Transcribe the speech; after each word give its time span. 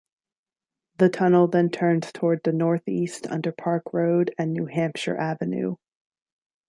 The 0.97 1.09
tunnel 1.09 1.47
then 1.47 1.69
turns 1.69 2.11
toward 2.11 2.41
the 2.43 2.53
northeast 2.53 3.27
under 3.27 3.51
Park 3.51 3.93
Road 3.93 4.33
and 4.35 4.51
New 4.51 4.65
Hampshire 4.65 5.15
Avenue. 5.15 5.75